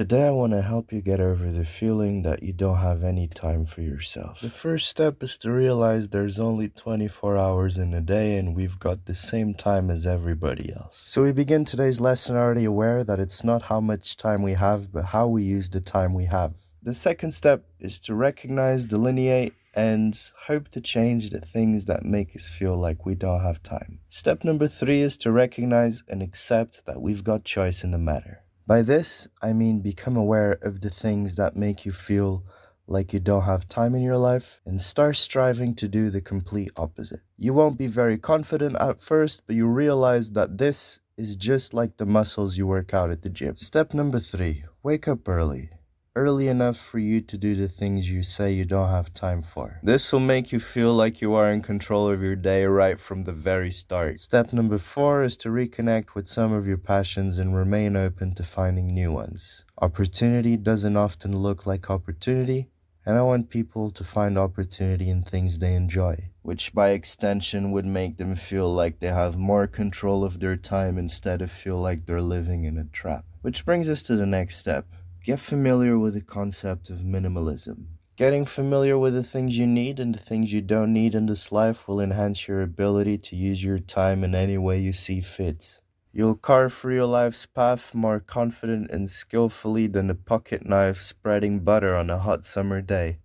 Today, 0.00 0.28
I 0.28 0.30
want 0.30 0.54
to 0.54 0.62
help 0.62 0.94
you 0.94 1.02
get 1.02 1.20
over 1.20 1.52
the 1.52 1.66
feeling 1.66 2.22
that 2.22 2.42
you 2.42 2.54
don't 2.54 2.78
have 2.78 3.04
any 3.04 3.28
time 3.28 3.66
for 3.66 3.82
yourself. 3.82 4.40
The 4.40 4.48
first 4.48 4.88
step 4.88 5.22
is 5.22 5.36
to 5.36 5.52
realize 5.52 6.08
there's 6.08 6.40
only 6.40 6.70
24 6.70 7.36
hours 7.36 7.76
in 7.76 7.92
a 7.92 8.00
day 8.00 8.38
and 8.38 8.56
we've 8.56 8.78
got 8.78 9.04
the 9.04 9.14
same 9.14 9.52
time 9.52 9.90
as 9.90 10.06
everybody 10.06 10.72
else. 10.72 11.04
So, 11.06 11.22
we 11.22 11.32
begin 11.32 11.66
today's 11.66 12.00
lesson 12.00 12.34
already 12.34 12.64
aware 12.64 13.04
that 13.04 13.20
it's 13.20 13.44
not 13.44 13.60
how 13.60 13.78
much 13.78 14.16
time 14.16 14.40
we 14.40 14.54
have, 14.54 14.90
but 14.90 15.04
how 15.04 15.28
we 15.28 15.42
use 15.42 15.68
the 15.68 15.82
time 15.82 16.14
we 16.14 16.24
have. 16.24 16.54
The 16.82 16.94
second 16.94 17.32
step 17.32 17.66
is 17.78 17.98
to 17.98 18.14
recognize, 18.14 18.86
delineate, 18.86 19.52
and 19.74 20.18
hope 20.46 20.70
to 20.70 20.80
change 20.80 21.28
the 21.28 21.42
things 21.42 21.84
that 21.84 22.06
make 22.06 22.34
us 22.34 22.48
feel 22.48 22.78
like 22.78 23.04
we 23.04 23.16
don't 23.16 23.42
have 23.42 23.62
time. 23.62 24.00
Step 24.08 24.44
number 24.44 24.66
three 24.66 25.02
is 25.02 25.18
to 25.18 25.30
recognize 25.30 26.02
and 26.08 26.22
accept 26.22 26.86
that 26.86 27.02
we've 27.02 27.22
got 27.22 27.44
choice 27.44 27.84
in 27.84 27.90
the 27.90 27.98
matter. 27.98 28.42
By 28.70 28.82
this, 28.82 29.26
I 29.42 29.52
mean 29.52 29.80
become 29.80 30.16
aware 30.16 30.52
of 30.62 30.80
the 30.80 30.90
things 30.90 31.34
that 31.34 31.56
make 31.56 31.84
you 31.84 31.90
feel 31.90 32.44
like 32.86 33.12
you 33.12 33.18
don't 33.18 33.42
have 33.42 33.68
time 33.68 33.96
in 33.96 34.00
your 34.00 34.16
life 34.16 34.60
and 34.64 34.80
start 34.80 35.16
striving 35.16 35.74
to 35.74 35.88
do 35.88 36.08
the 36.08 36.20
complete 36.20 36.70
opposite. 36.76 37.18
You 37.36 37.52
won't 37.52 37.76
be 37.76 37.88
very 37.88 38.16
confident 38.16 38.76
at 38.78 39.02
first, 39.02 39.42
but 39.48 39.56
you 39.56 39.66
realize 39.66 40.30
that 40.38 40.58
this 40.58 41.00
is 41.16 41.34
just 41.34 41.74
like 41.74 41.96
the 41.96 42.06
muscles 42.06 42.56
you 42.56 42.68
work 42.68 42.94
out 42.94 43.10
at 43.10 43.22
the 43.22 43.28
gym. 43.28 43.56
Step 43.56 43.92
number 43.92 44.20
three 44.20 44.62
wake 44.84 45.08
up 45.08 45.28
early 45.28 45.70
early 46.16 46.48
enough 46.48 46.76
for 46.76 46.98
you 46.98 47.20
to 47.20 47.38
do 47.38 47.54
the 47.54 47.68
things 47.68 48.10
you 48.10 48.20
say 48.20 48.52
you 48.52 48.64
don't 48.64 48.90
have 48.90 49.14
time 49.14 49.40
for. 49.40 49.78
This 49.80 50.12
will 50.12 50.18
make 50.18 50.50
you 50.50 50.58
feel 50.58 50.92
like 50.92 51.20
you 51.20 51.34
are 51.34 51.52
in 51.52 51.62
control 51.62 52.08
of 52.08 52.20
your 52.20 52.34
day 52.34 52.64
right 52.64 52.98
from 52.98 53.22
the 53.22 53.32
very 53.32 53.70
start. 53.70 54.18
Step 54.18 54.52
number 54.52 54.76
four 54.76 55.22
is 55.22 55.36
to 55.36 55.50
reconnect 55.50 56.16
with 56.16 56.26
some 56.26 56.52
of 56.52 56.66
your 56.66 56.78
passions 56.78 57.38
and 57.38 57.54
remain 57.54 57.94
open 57.94 58.34
to 58.34 58.42
finding 58.42 58.92
new 58.92 59.12
ones. 59.12 59.64
Opportunity 59.80 60.56
doesn't 60.56 60.96
often 60.96 61.36
look 61.36 61.64
like 61.64 61.90
opportunity, 61.90 62.68
and 63.06 63.16
I 63.16 63.22
want 63.22 63.48
people 63.48 63.92
to 63.92 64.02
find 64.02 64.36
opportunity 64.36 65.08
in 65.10 65.22
things 65.22 65.60
they 65.60 65.74
enjoy, 65.74 66.30
which 66.42 66.74
by 66.74 66.90
extension 66.90 67.70
would 67.70 67.86
make 67.86 68.16
them 68.16 68.34
feel 68.34 68.72
like 68.74 68.98
they 68.98 69.12
have 69.12 69.38
more 69.38 69.68
control 69.68 70.24
of 70.24 70.40
their 70.40 70.56
time 70.56 70.98
instead 70.98 71.40
of 71.40 71.52
feel 71.52 71.80
like 71.80 72.04
they're 72.04 72.20
living 72.20 72.64
in 72.64 72.78
a 72.78 72.84
trap. 72.84 73.24
Which 73.42 73.64
brings 73.64 73.88
us 73.88 74.02
to 74.02 74.16
the 74.16 74.26
next 74.26 74.58
step 74.58 74.86
Get 75.22 75.38
familiar 75.38 75.98
with 75.98 76.14
the 76.14 76.22
concept 76.22 76.88
of 76.88 77.00
minimalism. 77.00 77.84
Getting 78.16 78.46
familiar 78.46 78.96
with 78.96 79.12
the 79.12 79.22
things 79.22 79.58
you 79.58 79.66
need 79.66 80.00
and 80.00 80.14
the 80.14 80.18
things 80.18 80.50
you 80.50 80.62
don't 80.62 80.94
need 80.94 81.14
in 81.14 81.26
this 81.26 81.52
life 81.52 81.86
will 81.86 82.00
enhance 82.00 82.48
your 82.48 82.62
ability 82.62 83.18
to 83.18 83.36
use 83.36 83.62
your 83.62 83.78
time 83.78 84.24
in 84.24 84.34
any 84.34 84.56
way 84.56 84.78
you 84.78 84.94
see 84.94 85.20
fit. 85.20 85.78
You'll 86.10 86.36
carve 86.36 86.72
through 86.72 86.94
your 86.94 87.04
life's 87.04 87.44
path 87.44 87.94
more 87.94 88.18
confident 88.18 88.90
and 88.90 89.10
skillfully 89.10 89.88
than 89.88 90.08
a 90.08 90.14
pocket 90.14 90.64
knife 90.64 91.02
spreading 91.02 91.60
butter 91.60 91.94
on 91.94 92.08
a 92.08 92.16
hot 92.16 92.46
summer 92.46 92.80
day. 92.80 93.18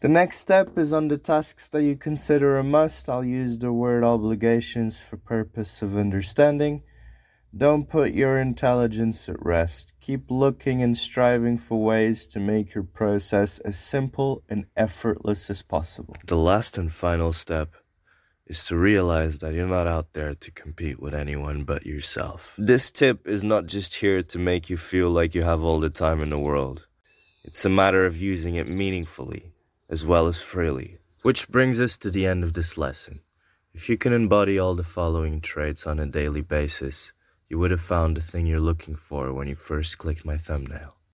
The 0.00 0.08
next 0.08 0.38
step 0.38 0.78
is 0.78 0.94
on 0.94 1.08
the 1.08 1.18
tasks 1.18 1.68
that 1.68 1.82
you 1.82 1.94
consider 1.94 2.56
a 2.56 2.64
must. 2.64 3.10
I'll 3.10 3.24
use 3.24 3.58
the 3.58 3.70
word 3.70 4.02
obligations 4.02 5.02
for 5.02 5.18
purpose 5.18 5.82
of 5.82 5.94
understanding. 5.94 6.84
Don't 7.56 7.88
put 7.88 8.14
your 8.14 8.38
intelligence 8.40 9.28
at 9.28 9.36
rest. 9.44 9.94
Keep 10.00 10.28
looking 10.28 10.82
and 10.82 10.96
striving 10.96 11.56
for 11.56 11.80
ways 11.80 12.26
to 12.28 12.40
make 12.40 12.74
your 12.74 12.82
process 12.82 13.60
as 13.60 13.78
simple 13.78 14.42
and 14.48 14.66
effortless 14.76 15.48
as 15.50 15.62
possible. 15.62 16.16
The 16.26 16.36
last 16.36 16.78
and 16.78 16.92
final 16.92 17.32
step 17.32 17.74
is 18.46 18.66
to 18.66 18.76
realize 18.76 19.38
that 19.38 19.54
you're 19.54 19.68
not 19.68 19.86
out 19.86 20.14
there 20.14 20.34
to 20.34 20.50
compete 20.50 20.98
with 20.98 21.14
anyone 21.14 21.62
but 21.62 21.86
yourself. 21.86 22.56
This 22.58 22.90
tip 22.90 23.28
is 23.28 23.44
not 23.44 23.66
just 23.66 23.94
here 23.94 24.22
to 24.22 24.38
make 24.38 24.68
you 24.68 24.76
feel 24.76 25.10
like 25.10 25.36
you 25.36 25.42
have 25.42 25.62
all 25.62 25.78
the 25.78 25.90
time 25.90 26.20
in 26.22 26.30
the 26.30 26.38
world. 26.38 26.86
It's 27.44 27.64
a 27.64 27.70
matter 27.70 28.04
of 28.04 28.20
using 28.20 28.56
it 28.56 28.68
meaningfully 28.68 29.52
as 29.88 30.04
well 30.04 30.26
as 30.26 30.42
freely. 30.42 30.98
Which 31.22 31.48
brings 31.48 31.80
us 31.80 31.96
to 31.98 32.10
the 32.10 32.26
end 32.26 32.42
of 32.42 32.54
this 32.54 32.76
lesson. 32.76 33.20
If 33.72 33.88
you 33.88 33.96
can 33.96 34.12
embody 34.12 34.58
all 34.58 34.74
the 34.74 34.82
following 34.82 35.40
traits 35.40 35.86
on 35.86 36.00
a 36.00 36.06
daily 36.06 36.42
basis, 36.42 37.12
you 37.54 37.60
would 37.60 37.70
have 37.70 37.80
found 37.80 38.16
the 38.16 38.20
thing 38.20 38.48
you're 38.48 38.58
looking 38.58 38.96
for 38.96 39.32
when 39.32 39.46
you 39.46 39.54
first 39.54 39.98
clicked 39.98 40.24
my 40.24 40.36
thumbnail. 40.36 40.96